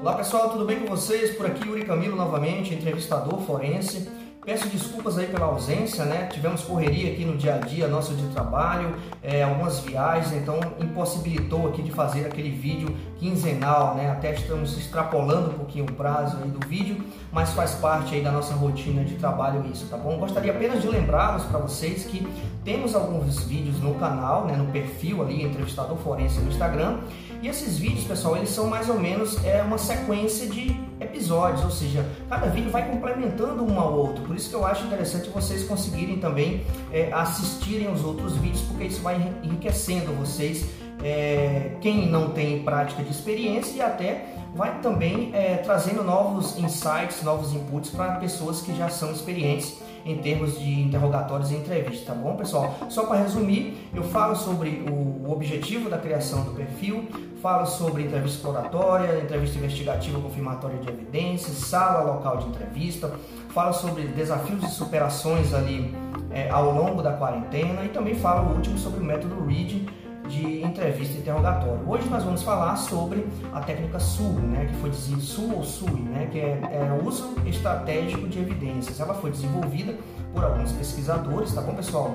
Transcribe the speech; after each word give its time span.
Olá 0.00 0.14
pessoal, 0.14 0.50
tudo 0.50 0.64
bem 0.64 0.78
com 0.78 0.86
vocês? 0.86 1.36
Por 1.36 1.44
aqui 1.44 1.66
Yuri 1.66 1.84
Camilo 1.84 2.14
novamente, 2.14 2.72
entrevistador 2.72 3.40
forense. 3.40 4.08
Peço 4.44 4.68
desculpas 4.68 5.18
aí 5.18 5.26
pela 5.26 5.46
ausência, 5.46 6.04
né? 6.04 6.26
Tivemos 6.32 6.62
correria 6.62 7.12
aqui 7.12 7.24
no 7.24 7.36
dia 7.36 7.56
a 7.56 7.58
dia 7.58 7.88
nosso 7.88 8.14
de 8.14 8.28
trabalho, 8.28 8.94
é, 9.20 9.42
algumas 9.42 9.80
viagens, 9.80 10.32
então 10.32 10.60
impossibilitou 10.78 11.66
aqui 11.66 11.82
de 11.82 11.90
fazer 11.90 12.26
aquele 12.26 12.50
vídeo 12.50 12.96
quinzenal, 13.18 13.94
né? 13.94 14.10
Até 14.10 14.32
estamos 14.34 14.76
extrapolando 14.78 15.50
um 15.50 15.54
pouquinho 15.54 15.84
o 15.84 15.92
prazo 15.92 16.36
do 16.36 16.66
vídeo, 16.66 17.04
mas 17.32 17.50
faz 17.50 17.74
parte 17.74 18.14
aí 18.14 18.22
da 18.22 18.30
nossa 18.30 18.54
rotina 18.54 19.04
de 19.04 19.16
trabalho 19.16 19.64
isso, 19.70 19.86
tá 19.86 19.96
bom? 19.96 20.18
Gostaria 20.18 20.52
apenas 20.52 20.80
de 20.80 20.88
lembrá-los 20.88 21.44
para 21.44 21.58
vocês 21.58 22.04
que 22.04 22.26
temos 22.64 22.94
alguns 22.94 23.44
vídeos 23.44 23.80
no 23.80 23.94
canal, 23.94 24.46
né? 24.46 24.56
No 24.56 24.66
perfil 24.66 25.22
ali, 25.22 25.42
entrevistador 25.42 25.96
forense 25.98 26.40
no 26.40 26.48
Instagram. 26.48 26.98
E 27.40 27.46
esses 27.46 27.78
vídeos, 27.78 28.04
pessoal, 28.04 28.36
eles 28.36 28.48
são 28.48 28.66
mais 28.66 28.88
ou 28.88 28.98
menos 28.98 29.44
é 29.44 29.62
uma 29.62 29.78
sequência 29.78 30.48
de 30.48 30.76
episódios, 31.00 31.62
ou 31.64 31.70
seja, 31.70 32.04
cada 32.28 32.48
vídeo 32.48 32.70
vai 32.70 32.90
complementando 32.90 33.64
um 33.64 33.78
ao 33.78 33.92
outro. 33.92 34.24
Por 34.24 34.34
isso 34.34 34.50
que 34.50 34.56
eu 34.56 34.66
acho 34.66 34.84
interessante 34.86 35.28
vocês 35.28 35.64
conseguirem 35.64 36.18
também 36.18 36.64
é, 36.92 37.12
assistirem 37.12 37.92
os 37.92 38.04
outros 38.04 38.36
vídeos, 38.36 38.62
porque 38.62 38.84
isso 38.84 39.00
vai 39.02 39.32
enriquecendo 39.42 40.12
vocês. 40.14 40.66
É, 41.02 41.76
quem 41.80 42.08
não 42.08 42.30
tem 42.30 42.62
prática 42.62 43.02
de 43.02 43.10
experiência 43.10 43.76
e 43.76 43.80
até 43.80 44.26
vai 44.54 44.80
também 44.80 45.30
é, 45.34 45.56
trazendo 45.58 46.02
novos 46.02 46.58
insights, 46.58 47.22
novos 47.22 47.52
inputs 47.52 47.90
para 47.90 48.16
pessoas 48.16 48.60
que 48.60 48.74
já 48.74 48.88
são 48.88 49.12
experientes 49.12 49.80
em 50.04 50.16
termos 50.16 50.58
de 50.58 50.80
interrogatórios 50.80 51.50
e 51.50 51.54
entrevistas, 51.54 52.06
tá 52.06 52.14
bom, 52.14 52.34
pessoal? 52.34 52.74
Só 52.88 53.04
para 53.04 53.18
resumir, 53.18 53.76
eu 53.94 54.02
falo 54.02 54.34
sobre 54.34 54.84
o 54.90 55.30
objetivo 55.30 55.90
da 55.90 55.98
criação 55.98 56.44
do 56.44 56.52
perfil, 56.52 57.06
falo 57.42 57.66
sobre 57.66 58.04
entrevista 58.04 58.38
exploratória, 58.38 59.20
entrevista 59.20 59.58
investigativa 59.58 60.18
confirmatória 60.18 60.78
de 60.78 60.88
evidências, 60.88 61.58
sala 61.58 62.12
local 62.12 62.38
de 62.38 62.48
entrevista, 62.48 63.12
falo 63.50 63.74
sobre 63.74 64.04
desafios 64.04 64.62
e 64.64 64.68
superações 64.68 65.52
ali 65.52 65.94
é, 66.30 66.48
ao 66.48 66.72
longo 66.72 67.02
da 67.02 67.12
quarentena 67.12 67.84
e 67.84 67.88
também 67.88 68.14
falo 68.14 68.50
o 68.50 68.56
último 68.56 68.78
sobre 68.78 69.00
o 69.00 69.04
método 69.04 69.44
READ 69.46 69.86
de 70.28 70.62
entrevista 70.62 71.16
e 71.16 71.20
interrogatório. 71.20 71.80
Hoje 71.88 72.08
nós 72.08 72.22
vamos 72.22 72.42
falar 72.42 72.76
sobre 72.76 73.26
a 73.52 73.60
técnica 73.60 73.98
SUI, 73.98 74.42
né, 74.42 74.66
que 74.66 74.74
foi 74.76 74.90
dizer 74.90 75.18
SU 75.20 75.54
ou 75.54 75.64
SUI, 75.64 76.00
né, 76.02 76.28
que 76.30 76.38
é, 76.38 76.60
é 76.62 77.00
uso 77.02 77.34
estratégico 77.46 78.28
de 78.28 78.38
evidências. 78.38 79.00
Ela 79.00 79.14
foi 79.14 79.30
desenvolvida 79.30 79.94
por 80.32 80.44
alguns 80.44 80.70
pesquisadores, 80.72 81.52
tá 81.54 81.62
bom, 81.62 81.74
pessoal? 81.74 82.14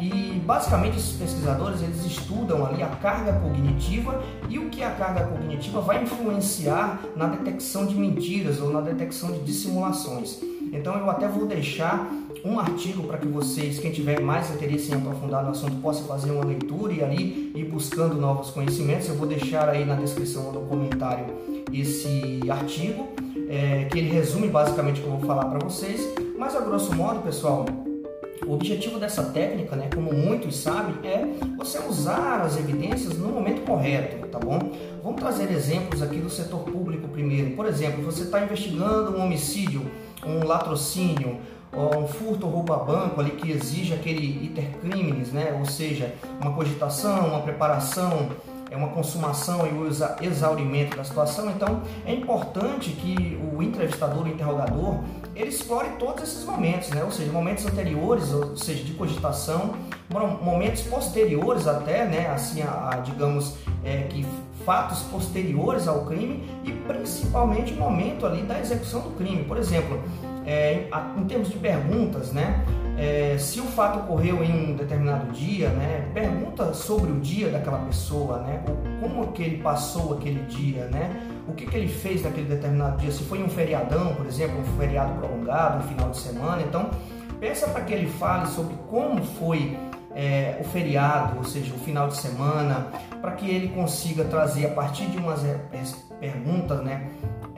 E 0.00 0.40
basicamente 0.46 0.98
esses 0.98 1.16
pesquisadores 1.16 1.82
eles 1.82 2.04
estudam 2.04 2.64
ali 2.64 2.82
a 2.82 2.88
carga 2.88 3.32
cognitiva 3.40 4.22
e 4.48 4.58
o 4.58 4.70
que 4.70 4.82
a 4.82 4.90
carga 4.90 5.26
cognitiva 5.26 5.80
vai 5.80 6.02
influenciar 6.02 7.00
na 7.16 7.26
detecção 7.26 7.86
de 7.86 7.94
mentiras 7.96 8.60
ou 8.60 8.70
na 8.70 8.80
detecção 8.80 9.32
de 9.32 9.40
dissimulações. 9.40 10.40
Então 10.72 10.96
eu 10.96 11.10
até 11.10 11.26
vou 11.26 11.46
deixar 11.46 12.06
um 12.44 12.58
artigo 12.58 13.02
para 13.04 13.18
que 13.18 13.26
vocês, 13.26 13.78
quem 13.78 13.90
tiver 13.90 14.20
mais 14.20 14.50
interesse 14.50 14.90
em 14.90 14.94
aprofundar 14.94 15.44
no 15.44 15.50
assunto, 15.50 15.76
possa 15.76 16.04
fazer 16.04 16.30
uma 16.30 16.44
leitura 16.44 16.92
e 16.92 17.02
ali 17.02 17.52
ir 17.54 17.64
buscando 17.64 18.14
novos 18.14 18.50
conhecimentos. 18.50 19.08
Eu 19.08 19.16
vou 19.16 19.26
deixar 19.26 19.68
aí 19.68 19.84
na 19.84 19.94
descrição 19.94 20.46
ou 20.46 20.52
no 20.52 20.60
comentário 20.66 21.26
esse 21.72 22.40
artigo, 22.50 23.08
é, 23.48 23.84
que 23.90 23.98
ele 23.98 24.10
resume 24.10 24.48
basicamente 24.48 25.00
o 25.00 25.04
que 25.04 25.08
eu 25.08 25.16
vou 25.16 25.26
falar 25.26 25.46
para 25.46 25.58
vocês. 25.58 26.00
Mas 26.38 26.54
a 26.54 26.60
grosso 26.60 26.94
modo, 26.94 27.20
pessoal, 27.20 27.66
o 28.46 28.54
objetivo 28.54 28.98
dessa 28.98 29.24
técnica, 29.24 29.76
né, 29.76 29.90
como 29.94 30.12
muitos 30.12 30.56
sabem, 30.56 30.94
é 31.04 31.26
você 31.56 31.78
usar 31.80 32.40
as 32.40 32.56
evidências 32.56 33.18
no 33.18 33.28
momento 33.28 33.62
correto, 33.62 34.26
tá 34.28 34.38
bom? 34.38 34.72
Vamos 35.02 35.20
trazer 35.20 35.50
exemplos 35.50 36.00
aqui 36.00 36.16
do 36.16 36.30
setor 36.30 36.60
público 36.60 37.08
primeiro. 37.08 37.50
Por 37.50 37.66
exemplo, 37.66 38.02
você 38.02 38.22
está 38.22 38.40
investigando 38.42 39.16
um 39.16 39.22
homicídio, 39.22 39.82
um 40.24 40.46
latrocínio, 40.46 41.38
um 41.76 42.06
furto 42.06 42.46
ou 42.46 42.52
roubo 42.52 42.72
a 42.72 42.78
banco 42.78 43.20
ali 43.20 43.32
que 43.32 43.50
exige 43.50 43.94
aquele 43.94 44.46
iter 44.46 44.70
criminis, 44.80 45.32
né? 45.32 45.54
ou 45.58 45.66
seja, 45.66 46.14
uma 46.40 46.52
cogitação, 46.52 47.28
uma 47.28 47.42
preparação, 47.42 48.30
é 48.70 48.76
uma 48.76 48.88
consumação 48.88 49.66
e 49.66 49.70
o 49.70 49.88
exaurimento 50.22 50.96
da 50.96 51.04
situação. 51.04 51.50
Então, 51.50 51.82
é 52.04 52.12
importante 52.12 52.90
que 52.90 53.38
o 53.52 53.62
entrevistador, 53.62 54.24
o 54.24 54.28
interrogador, 54.28 55.00
ele 55.34 55.48
explore 55.48 55.88
todos 55.98 56.22
esses 56.22 56.44
momentos, 56.44 56.90
né? 56.90 57.02
ou 57.02 57.10
seja, 57.10 57.32
momentos 57.32 57.64
anteriores, 57.64 58.32
ou 58.32 58.56
seja, 58.56 58.84
de 58.84 58.92
cogitação, 58.92 59.74
momentos 60.42 60.82
posteriores 60.82 61.66
até, 61.66 62.04
né? 62.04 62.28
assim, 62.28 62.62
a, 62.62 62.90
a 62.92 62.96
digamos, 62.96 63.54
é, 63.84 64.02
que 64.02 64.26
fatos 64.68 64.98
posteriores 65.04 65.88
ao 65.88 66.04
crime 66.04 66.46
e 66.62 66.72
principalmente 66.72 67.72
o 67.72 67.76
momento 67.76 68.26
ali 68.26 68.42
da 68.42 68.60
execução 68.60 69.00
do 69.00 69.16
crime. 69.16 69.42
Por 69.44 69.56
exemplo, 69.56 69.98
é, 70.44 70.90
em 71.16 71.24
termos 71.24 71.48
de 71.48 71.56
perguntas, 71.56 72.32
né? 72.32 72.66
É, 72.98 73.38
se 73.38 73.60
o 73.60 73.64
fato 73.64 74.00
ocorreu 74.00 74.44
em 74.44 74.72
um 74.72 74.76
determinado 74.76 75.32
dia, 75.32 75.70
né? 75.70 76.10
Pergunta 76.12 76.74
sobre 76.74 77.10
o 77.10 77.18
dia 77.18 77.48
daquela 77.48 77.78
pessoa, 77.78 78.40
né? 78.40 78.62
Como 79.00 79.32
que 79.32 79.42
ele 79.42 79.56
passou 79.62 80.12
aquele 80.12 80.42
dia, 80.42 80.84
né? 80.92 81.18
O 81.48 81.54
que, 81.54 81.64
que 81.64 81.74
ele 81.74 81.88
fez 81.88 82.22
naquele 82.22 82.48
determinado 82.48 82.98
dia? 82.98 83.10
Se 83.10 83.22
foi 83.22 83.42
um 83.42 83.48
feriadão, 83.48 84.14
por 84.16 84.26
exemplo, 84.26 84.60
um 84.60 84.78
feriado 84.78 85.14
prolongado, 85.14 85.78
um 85.78 85.88
final 85.88 86.10
de 86.10 86.18
semana. 86.18 86.60
Então, 86.60 86.90
peça 87.40 87.68
para 87.68 87.84
que 87.84 87.94
ele 87.94 88.06
fale 88.06 88.46
sobre 88.48 88.74
como 88.90 89.24
foi 89.24 89.78
é, 90.18 90.58
o 90.60 90.64
feriado, 90.64 91.38
ou 91.38 91.44
seja, 91.44 91.72
o 91.72 91.78
final 91.78 92.08
de 92.08 92.16
semana, 92.16 92.88
para 93.20 93.30
que 93.32 93.48
ele 93.48 93.68
consiga 93.68 94.24
trazer 94.24 94.66
a 94.66 94.70
partir 94.70 95.06
de 95.06 95.16
umas 95.16 95.44
é, 95.44 95.60
perguntas, 96.18 96.82
né? 96.82 97.08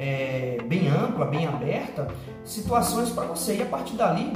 é, 0.00 0.56
bem 0.66 0.88
ampla, 0.88 1.26
bem 1.26 1.47
aberta, 1.47 2.09
situações 2.43 3.10
para 3.10 3.25
você. 3.25 3.56
E 3.56 3.62
a 3.62 3.66
partir 3.66 3.97
dali, 3.97 4.32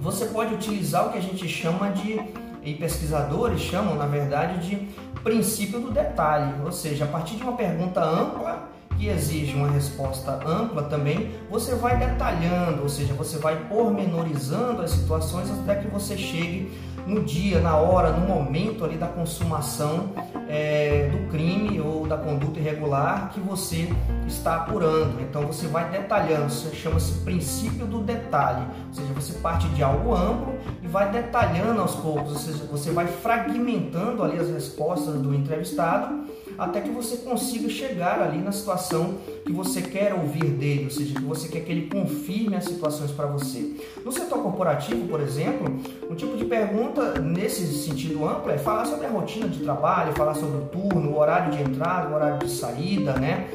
você 0.00 0.26
pode 0.26 0.52
utilizar 0.54 1.06
o 1.06 1.12
que 1.12 1.18
a 1.18 1.22
gente 1.22 1.48
chama 1.48 1.90
de, 1.90 2.20
e 2.64 2.74
pesquisadores 2.74 3.60
chamam, 3.60 3.94
na 3.94 4.06
verdade, 4.06 4.68
de 4.68 4.76
princípio 5.22 5.80
do 5.80 5.92
detalhe. 5.92 6.54
Ou 6.64 6.72
seja, 6.72 7.04
a 7.04 7.08
partir 7.08 7.36
de 7.36 7.44
uma 7.44 7.56
pergunta 7.56 8.04
ampla, 8.04 8.68
que 9.02 9.08
exige 9.08 9.56
uma 9.56 9.68
resposta 9.68 10.38
ampla 10.46 10.84
também, 10.84 11.32
você 11.50 11.74
vai 11.74 11.98
detalhando, 11.98 12.82
ou 12.82 12.88
seja, 12.88 13.12
você 13.14 13.36
vai 13.36 13.56
pormenorizando 13.64 14.80
as 14.80 14.92
situações 14.92 15.50
até 15.50 15.74
que 15.74 15.88
você 15.88 16.16
chegue 16.16 16.70
no 17.04 17.24
dia, 17.24 17.58
na 17.58 17.76
hora, 17.76 18.12
no 18.12 18.24
momento 18.24 18.84
ali 18.84 18.96
da 18.96 19.08
consumação 19.08 20.10
é, 20.48 21.08
do 21.10 21.28
crime 21.32 21.80
ou 21.80 22.06
da 22.06 22.16
conduta 22.16 22.60
irregular 22.60 23.30
que 23.30 23.40
você 23.40 23.92
está 24.24 24.58
apurando. 24.58 25.20
Então 25.20 25.44
você 25.48 25.66
vai 25.66 25.90
detalhando, 25.90 26.46
isso 26.46 26.72
chama-se 26.72 27.24
princípio 27.24 27.86
do 27.86 27.98
detalhe, 27.98 28.64
ou 28.86 28.94
seja, 28.94 29.12
você 29.14 29.32
parte 29.40 29.66
de 29.70 29.82
algo 29.82 30.14
amplo 30.14 30.54
e 30.80 30.86
vai 30.86 31.10
detalhando 31.10 31.80
aos 31.80 31.96
poucos, 31.96 32.30
ou 32.30 32.38
seja, 32.38 32.64
você 32.70 32.92
vai 32.92 33.08
fragmentando 33.08 34.22
ali 34.22 34.38
as 34.38 34.48
respostas 34.48 35.16
do 35.16 35.34
entrevistado 35.34 36.22
até 36.58 36.80
que 36.80 36.90
você 36.90 37.18
consiga 37.18 37.68
chegar 37.68 38.20
ali 38.20 38.38
na 38.38 38.52
situação 38.52 39.14
que 39.44 39.52
você 39.52 39.82
quer 39.82 40.14
ouvir 40.14 40.44
dele, 40.44 40.84
ou 40.84 40.90
seja, 40.90 41.14
que 41.14 41.22
você 41.22 41.48
quer 41.48 41.60
que 41.60 41.72
ele 41.72 41.88
confirme 41.88 42.56
as 42.56 42.64
situações 42.64 43.10
para 43.10 43.26
você. 43.26 43.74
No 44.04 44.12
setor 44.12 44.42
corporativo, 44.42 45.06
por 45.08 45.20
exemplo, 45.20 45.74
um 46.10 46.14
tipo 46.14 46.36
de 46.36 46.44
pergunta 46.44 47.20
nesse 47.20 47.66
sentido 47.66 48.26
amplo 48.28 48.50
é 48.50 48.58
falar 48.58 48.84
sobre 48.84 49.06
a 49.06 49.10
rotina 49.10 49.48
de 49.48 49.60
trabalho, 49.60 50.12
falar 50.14 50.34
sobre 50.34 50.58
o 50.58 50.66
turno, 50.66 51.10
o 51.10 51.18
horário 51.18 51.52
de 51.52 51.62
entrada, 51.62 52.08
o 52.08 52.14
horário 52.14 52.38
de 52.38 52.50
saída, 52.50 53.14
né? 53.14 53.48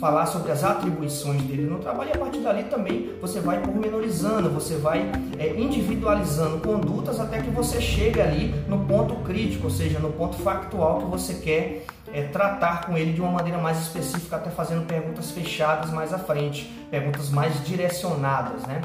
falar 0.00 0.24
sobre 0.24 0.50
as 0.50 0.64
atribuições 0.64 1.42
dele 1.42 1.64
no 1.64 1.78
trabalho 1.78 2.08
e 2.08 2.16
a 2.16 2.18
partir 2.18 2.40
dali 2.40 2.64
também 2.64 3.10
você 3.20 3.38
vai 3.38 3.60
pormenorizando, 3.60 4.48
você 4.48 4.76
vai 4.76 5.12
é, 5.38 5.54
individualizando 5.60 6.58
condutas 6.58 7.20
até 7.20 7.40
que 7.42 7.50
você 7.50 7.80
chegue 7.80 8.18
ali 8.18 8.54
no 8.66 8.78
ponto 8.86 9.14
crítico, 9.16 9.64
ou 9.64 9.70
seja, 9.70 9.98
no 9.98 10.10
ponto 10.10 10.36
factual 10.36 11.00
que 11.00 11.04
você 11.04 11.34
quer 11.34 11.84
é, 12.12 12.22
tratar 12.22 12.86
com 12.86 12.96
ele 12.96 13.12
de 13.12 13.20
uma 13.20 13.30
maneira 13.30 13.58
mais 13.58 13.80
específica, 13.80 14.36
até 14.36 14.50
fazendo 14.50 14.86
perguntas 14.86 15.30
fechadas 15.30 15.90
mais 15.90 16.12
à 16.12 16.18
frente, 16.18 16.64
perguntas 16.90 17.30
mais 17.30 17.64
direcionadas, 17.64 18.62
né? 18.66 18.80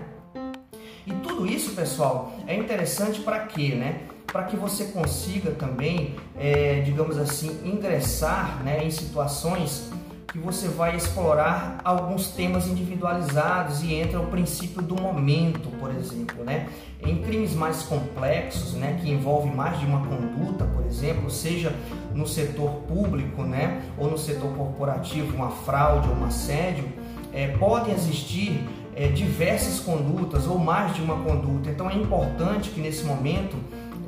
E 1.05 1.13
tudo 1.13 1.45
isso, 1.45 1.75
pessoal, 1.75 2.33
é 2.47 2.55
interessante 2.55 3.21
para 3.21 3.39
quê, 3.39 3.75
né? 3.75 4.01
Para 4.25 4.43
que 4.43 4.57
você 4.57 4.85
consiga 4.85 5.51
também, 5.51 6.15
é, 6.37 6.81
digamos 6.81 7.17
assim, 7.17 7.59
ingressar 7.63 8.63
né, 8.63 8.83
em 8.83 8.89
situações 8.89 9.91
que 10.35 10.39
você 10.41 10.67
vai 10.67 10.97
explorar 10.97 11.79
alguns 11.81 12.27
temas 12.27 12.67
individualizados 12.67 13.81
e 13.83 13.93
entra 13.93 14.19
o 14.19 14.27
princípio 14.27 14.81
do 14.81 15.01
momento, 15.01 15.69
por 15.79 15.89
exemplo, 15.95 16.43
né? 16.43 16.67
Em 17.01 17.21
crimes 17.21 17.53
mais 17.53 17.83
complexos, 17.83 18.73
né, 18.73 18.99
que 19.01 19.09
envolvem 19.09 19.55
mais 19.55 19.79
de 19.79 19.85
uma 19.85 20.05
conduta, 20.05 20.65
por 20.65 20.85
exemplo, 20.85 21.31
seja 21.31 21.73
no 22.13 22.27
setor 22.27 22.69
público, 22.85 23.43
né, 23.43 23.81
ou 23.97 24.11
no 24.11 24.17
setor 24.17 24.51
corporativo, 24.57 25.33
uma 25.37 25.51
fraude 25.51 26.09
ou 26.09 26.15
um 26.15 26.25
assédio, 26.25 26.83
é, 27.31 27.47
podem 27.57 27.93
existir 27.93 28.67
é, 28.93 29.07
diversas 29.07 29.79
condutas 29.79 30.47
ou 30.47 30.59
mais 30.59 30.93
de 30.95 31.01
uma 31.01 31.15
conduta. 31.23 31.69
Então 31.69 31.89
é 31.89 31.95
importante 31.95 32.71
que 32.71 32.81
nesse 32.81 33.05
momento 33.05 33.55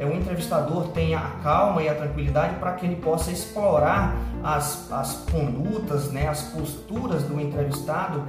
o 0.05 0.13
entrevistador 0.13 0.89
tenha 0.89 1.19
a 1.19 1.29
calma 1.43 1.81
e 1.81 1.89
a 1.89 1.95
tranquilidade 1.95 2.55
para 2.55 2.73
que 2.73 2.85
ele 2.85 2.97
possa 2.97 3.31
explorar 3.31 4.15
as, 4.43 4.91
as 4.91 5.25
condutas, 5.31 6.11
né, 6.11 6.27
as 6.27 6.43
posturas 6.43 7.23
do 7.23 7.39
entrevistado 7.39 8.23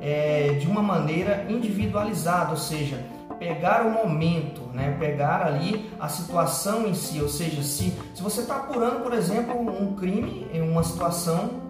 é, 0.00 0.54
de 0.60 0.66
uma 0.66 0.82
maneira 0.82 1.46
individualizada, 1.48 2.50
ou 2.50 2.56
seja, 2.56 3.02
pegar 3.38 3.86
o 3.86 3.90
momento, 3.90 4.62
né? 4.72 4.96
pegar 4.98 5.46
ali 5.46 5.90
a 5.98 6.08
situação 6.08 6.86
em 6.86 6.94
si, 6.94 7.20
ou 7.20 7.28
seja, 7.28 7.62
se, 7.62 7.92
se 8.14 8.22
você 8.22 8.42
está 8.42 8.56
apurando, 8.56 9.02
por 9.02 9.12
exemplo, 9.12 9.58
um 9.58 9.94
crime 9.94 10.46
em 10.52 10.60
uma 10.60 10.82
situação 10.82 11.62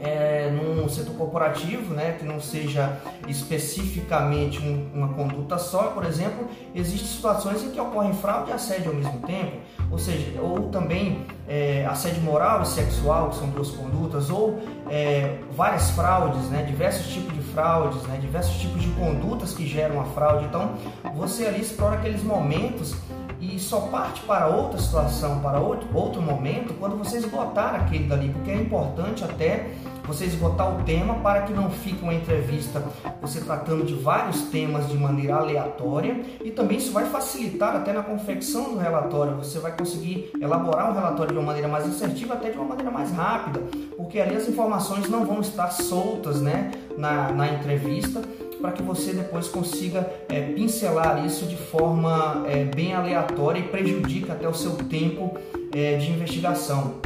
é, 0.00 0.50
num 0.50 0.88
setor 0.88 1.14
corporativo, 1.14 1.94
né, 1.94 2.16
que 2.18 2.24
não 2.24 2.40
seja 2.40 2.98
especificamente 3.28 4.58
um, 4.60 4.88
uma 4.94 5.08
conduta 5.08 5.58
só, 5.58 5.88
por 5.88 6.04
exemplo, 6.04 6.48
existem 6.74 7.06
situações 7.06 7.62
em 7.62 7.70
que 7.70 7.80
ocorrem 7.80 8.14
fraude 8.14 8.50
e 8.50 8.52
assédio 8.54 8.90
ao 8.90 8.96
mesmo 8.96 9.20
tempo, 9.20 9.58
ou 9.90 9.98
seja, 9.98 10.40
ou 10.40 10.68
também 10.70 11.26
é, 11.46 11.84
assédio 11.86 12.22
moral 12.22 12.62
e 12.62 12.66
sexual, 12.66 13.28
que 13.28 13.36
são 13.36 13.48
duas 13.50 13.70
condutas, 13.70 14.30
ou 14.30 14.58
é, 14.88 15.38
várias 15.52 15.90
fraudes, 15.90 16.48
né, 16.48 16.62
diversos 16.62 17.12
tipos 17.12 17.34
de 17.34 17.42
fraudes, 17.52 18.02
né, 18.04 18.18
diversos 18.20 18.56
tipos 18.58 18.80
de 18.80 18.88
condutas 18.92 19.52
que 19.52 19.66
geram 19.66 20.00
a 20.00 20.04
fraude. 20.04 20.46
Então, 20.46 20.74
você 21.14 21.46
ali 21.46 21.60
explora 21.60 21.96
aqueles 21.96 22.22
momentos 22.22 22.94
e 23.40 23.58
só 23.58 23.80
parte 23.82 24.20
para 24.22 24.48
outra 24.48 24.78
situação, 24.78 25.40
para 25.40 25.58
outro, 25.58 25.88
outro 25.94 26.20
momento, 26.20 26.74
quando 26.74 26.96
você 26.96 27.16
esgotar 27.16 27.74
aquele 27.74 28.04
dali, 28.04 28.28
porque 28.28 28.50
é 28.50 28.56
importante 28.56 29.24
até 29.24 29.70
você 30.04 30.24
esgotar 30.24 30.74
o 30.74 30.82
tema 30.82 31.14
para 31.14 31.42
que 31.42 31.52
não 31.52 31.70
fique 31.70 32.02
uma 32.02 32.12
entrevista 32.12 32.82
você 33.20 33.40
tratando 33.40 33.84
de 33.84 33.94
vários 33.94 34.42
temas 34.42 34.88
de 34.88 34.96
maneira 34.96 35.36
aleatória 35.36 36.20
e 36.42 36.50
também 36.50 36.78
isso 36.78 36.92
vai 36.92 37.06
facilitar 37.06 37.76
até 37.76 37.92
na 37.92 38.02
confecção 38.02 38.74
do 38.74 38.78
relatório. 38.78 39.36
Você 39.36 39.58
vai 39.58 39.76
conseguir 39.76 40.32
elaborar 40.40 40.90
um 40.90 40.94
relatório 40.94 41.32
de 41.32 41.38
uma 41.38 41.46
maneira 41.46 41.68
mais 41.68 41.86
assertiva, 41.86 42.34
até 42.34 42.50
de 42.50 42.58
uma 42.58 42.66
maneira 42.66 42.90
mais 42.90 43.12
rápida, 43.12 43.62
porque 43.96 44.20
ali 44.20 44.36
as 44.36 44.48
informações 44.48 45.08
não 45.08 45.24
vão 45.24 45.40
estar 45.40 45.70
soltas 45.70 46.40
né, 46.40 46.72
na, 46.98 47.30
na 47.30 47.48
entrevista 47.48 48.20
para 48.60 48.72
que 48.72 48.82
você 48.82 49.12
depois 49.12 49.48
consiga 49.48 50.08
é, 50.28 50.40
pincelar 50.52 51.24
isso 51.24 51.46
de 51.46 51.56
forma 51.56 52.44
é, 52.46 52.64
bem 52.64 52.94
aleatória 52.94 53.60
e 53.60 53.62
prejudica 53.62 54.34
até 54.34 54.48
o 54.48 54.54
seu 54.54 54.72
tempo 54.72 55.36
é, 55.74 55.96
de 55.96 56.10
investigação. 56.10 57.00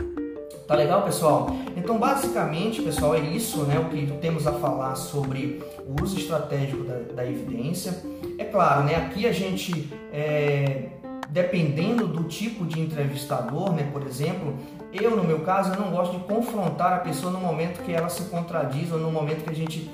Tá 0.66 0.74
legal, 0.74 1.02
pessoal? 1.02 1.54
Então, 1.76 1.98
basicamente, 1.98 2.80
pessoal, 2.80 3.14
é 3.14 3.20
isso, 3.20 3.64
né? 3.64 3.78
O 3.78 3.90
que 3.90 4.06
temos 4.18 4.46
a 4.46 4.52
falar 4.52 4.94
sobre 4.94 5.62
o 5.86 6.02
uso 6.02 6.18
estratégico 6.18 6.84
da, 6.84 6.94
da 7.14 7.26
evidência. 7.26 8.02
É 8.38 8.44
claro, 8.44 8.84
né? 8.84 8.96
Aqui 8.96 9.26
a 9.26 9.32
gente, 9.32 9.90
é, 10.10 10.88
dependendo 11.28 12.06
do 12.06 12.24
tipo 12.24 12.64
de 12.64 12.80
entrevistador, 12.80 13.74
né? 13.74 13.90
Por 13.92 14.06
exemplo, 14.06 14.54
eu, 14.90 15.14
no 15.14 15.22
meu 15.22 15.40
caso, 15.40 15.74
eu 15.74 15.80
não 15.80 15.90
gosto 15.90 16.16
de 16.16 16.24
confrontar 16.24 16.94
a 16.94 16.98
pessoa 16.98 17.30
no 17.30 17.40
momento 17.40 17.82
que 17.82 17.92
ela 17.92 18.08
se 18.08 18.22
contradiz 18.24 18.90
ou 18.90 18.98
no 18.98 19.10
momento 19.10 19.44
que 19.44 19.50
a 19.50 19.54
gente 19.54 19.90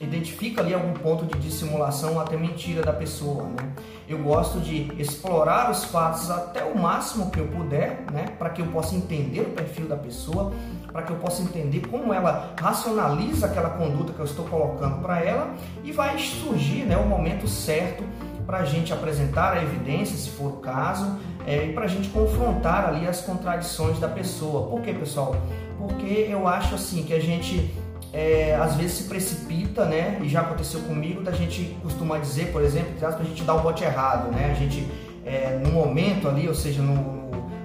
identifica 0.00 0.60
ali 0.60 0.74
algum 0.74 0.92
ponto 0.92 1.24
de 1.24 1.38
dissimulação 1.38 2.14
ou 2.14 2.20
até 2.20 2.36
mentira 2.36 2.82
da 2.82 2.92
pessoa, 2.92 3.44
né? 3.44 3.72
Eu 4.08 4.18
gosto 4.18 4.60
de 4.60 4.92
explorar 5.00 5.70
os 5.70 5.84
fatos 5.84 6.30
até 6.30 6.64
o 6.64 6.76
máximo 6.76 7.30
que 7.30 7.38
eu 7.38 7.46
puder, 7.46 8.04
né, 8.12 8.26
para 8.38 8.50
que 8.50 8.60
eu 8.60 8.66
possa 8.66 8.94
entender 8.94 9.40
o 9.40 9.50
perfil 9.50 9.86
da 9.86 9.96
pessoa, 9.96 10.52
para 10.92 11.02
que 11.02 11.10
eu 11.10 11.16
possa 11.16 11.42
entender 11.42 11.86
como 11.88 12.12
ela 12.12 12.52
racionaliza 12.60 13.46
aquela 13.46 13.70
conduta 13.70 14.12
que 14.12 14.18
eu 14.18 14.24
estou 14.26 14.44
colocando 14.46 15.00
para 15.00 15.20
ela 15.20 15.54
e 15.82 15.90
vai 15.90 16.18
surgir, 16.18 16.84
né, 16.84 16.96
o 16.96 17.06
momento 17.06 17.48
certo 17.48 18.04
para 18.44 18.58
a 18.58 18.64
gente 18.64 18.92
apresentar 18.92 19.54
a 19.54 19.62
evidência, 19.62 20.18
se 20.18 20.28
for 20.28 20.48
o 20.48 20.56
caso, 20.56 21.18
é, 21.46 21.64
e 21.64 21.72
para 21.72 21.84
a 21.84 21.88
gente 21.88 22.08
confrontar 22.10 22.86
ali 22.86 23.08
as 23.08 23.22
contradições 23.22 23.98
da 23.98 24.08
pessoa. 24.08 24.68
Por 24.68 24.82
quê, 24.82 24.92
pessoal? 24.92 25.34
Porque 25.78 26.26
eu 26.28 26.46
acho 26.46 26.74
assim 26.74 27.04
que 27.04 27.14
a 27.14 27.20
gente 27.20 27.74
é, 28.14 28.54
às 28.54 28.76
vezes 28.76 28.98
se 28.98 29.04
precipita, 29.04 29.84
né? 29.84 30.20
E 30.22 30.28
já 30.28 30.42
aconteceu 30.42 30.80
comigo, 30.82 31.20
da 31.20 31.32
gente 31.32 31.76
costuma 31.82 32.16
dizer, 32.18 32.52
por 32.52 32.62
exemplo, 32.62 32.92
que 32.96 33.04
a 33.04 33.10
gente 33.10 33.42
dá 33.42 33.54
o 33.54 33.60
bote 33.60 33.82
errado, 33.82 34.30
né? 34.30 34.52
A 34.52 34.54
gente, 34.54 34.88
é, 35.26 35.58
no 35.60 35.72
momento 35.72 36.28
ali, 36.28 36.46
ou 36.46 36.54
seja, 36.54 36.80
no, 36.80 36.94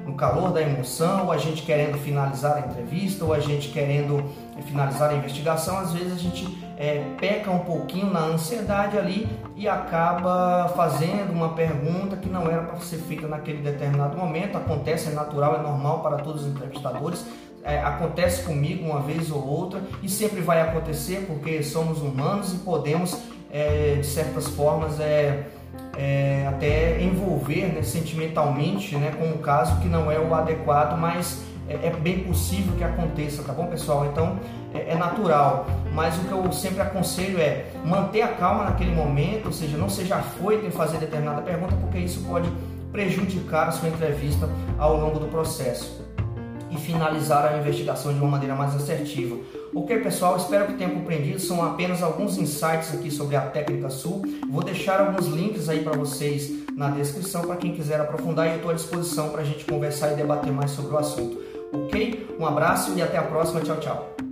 no 0.08 0.16
calor 0.16 0.52
da 0.52 0.60
emoção, 0.60 1.26
ou 1.26 1.32
a 1.32 1.38
gente 1.38 1.62
querendo 1.62 2.00
finalizar 2.00 2.58
a 2.58 2.60
entrevista, 2.62 3.24
ou 3.24 3.32
a 3.32 3.40
gente 3.40 3.70
querendo 3.70 4.24
finalizar 4.66 5.12
a 5.12 5.14
investigação, 5.14 5.78
às 5.78 5.94
vezes 5.94 6.14
a 6.14 6.18
gente 6.18 6.58
é, 6.78 7.04
peca 7.20 7.52
um 7.52 7.60
pouquinho 7.60 8.10
na 8.12 8.22
ansiedade 8.22 8.98
ali 8.98 9.30
e 9.56 9.68
acaba 9.68 10.68
fazendo 10.76 11.32
uma 11.32 11.50
pergunta 11.50 12.18
que 12.18 12.28
não 12.28 12.50
era 12.50 12.64
para 12.64 12.80
ser 12.80 12.98
feita 12.98 13.28
naquele 13.28 13.62
determinado 13.62 14.18
momento. 14.18 14.58
Acontece, 14.58 15.10
é 15.10 15.12
natural, 15.12 15.58
é 15.58 15.62
normal 15.62 16.02
para 16.02 16.18
todos 16.18 16.42
os 16.42 16.48
entrevistadores 16.48 17.24
é, 17.64 17.80
acontece 17.80 18.44
comigo 18.44 18.86
uma 18.86 19.02
vez 19.02 19.32
ou 19.32 19.46
outra 19.46 19.82
e 20.02 20.10
sempre 20.10 20.42
vai 20.42 20.62
acontecer 20.62 21.26
porque 21.28 21.62
somos 21.64 22.02
humanos 22.02 22.54
e 22.54 22.58
podemos, 22.58 23.18
é, 23.52 23.96
de 23.96 24.06
certas 24.06 24.48
formas, 24.48 25.00
é, 25.00 25.48
é 25.98 26.48
até 26.48 27.02
envolver 27.02 27.68
né, 27.68 27.82
sentimentalmente 27.84 28.96
né, 28.96 29.12
com 29.18 29.26
um 29.26 29.38
caso 29.38 29.80
que 29.82 29.88
não 29.88 30.12
é 30.12 30.20
o 30.20 30.34
adequado, 30.34 30.98
mas 30.98 31.44
é, 31.68 31.88
é 31.88 31.92
bem 31.92 32.20
possível 32.24 32.76
que 32.76 32.84
aconteça, 32.84 33.44
tá 33.44 33.54
bom, 33.54 33.68
pessoal? 33.68 34.06
Então 34.06 34.40
é, 34.74 34.94
é, 34.94 34.96
natural, 34.96 35.68
mas 35.94 36.18
o 36.18 36.22
que 36.22 36.32
eu 36.32 36.52
sempre 36.52 36.82
aconselho 36.82 37.40
é 37.40 37.68
manter 37.86 38.22
a 38.22 38.30
calma 38.30 38.64
naquele 38.64 38.92
momento, 38.92 39.48
ou 39.48 39.52
seja, 39.52 39.78
não 39.78 39.90
seja 39.90 40.16
afoito 40.16 40.66
em 40.66 40.72
fazer 40.72 40.98
determinada 40.98 41.42
pergunta, 41.42 41.76
porque 41.76 42.00
isso 42.00 42.24
pode 42.24 42.50
prejudicar 42.92 43.68
a 43.68 43.72
sua 43.72 43.90
entrevista 43.90 44.50
ao 44.80 44.98
longo 44.98 45.20
do 45.20 45.28
processo 45.28 46.09
e 46.72 46.78
finalizar 46.78 47.46
a 47.46 47.58
investigação 47.58 48.14
de 48.14 48.20
uma 48.20 48.30
maneira 48.30 48.56
mais 48.56 48.76
assertiva. 48.76 49.38
Ok, 49.74 50.00
pessoal, 50.00 50.38
espero 50.38 50.68
que 50.68 50.74
tenham 50.74 50.92
compreendido. 50.92 51.40
São 51.40 51.64
apenas 51.64 52.02
alguns 52.02 52.38
insights 52.38 52.94
aqui 52.94 53.12
sobre 53.12 53.36
a 53.36 53.42
técnica 53.42 53.90
Sul. 53.90 54.24
Vou 54.50 54.64
deixar 54.64 55.00
alguns 55.00 55.28
links 55.28 55.70
aí 55.70 55.84
para 55.84 55.98
vocês 55.98 56.52
na 56.76 56.90
descrição 56.90 57.42
para 57.42 57.58
quem 57.58 57.74
quiser 57.74 58.00
aprofundar 58.00 58.48
e 58.48 58.52
eu 58.52 58.56
estou 58.58 58.72
à 58.72 58.74
disposição 58.74 59.30
para 59.30 59.42
a 59.42 59.46
gente 59.46 59.66
conversar 59.66 60.14
e 60.14 60.16
debater 60.16 60.52
mais 60.52 60.72
sobre 60.72 60.94
o 60.94 60.98
assunto. 60.98 61.38
Ok? 61.72 62.36
Um 62.40 62.46
abraço 62.46 62.94
e 62.96 63.02
até 63.02 63.18
a 63.18 63.24
próxima. 63.24 63.62
Tchau, 63.62 63.78
tchau. 63.78 64.29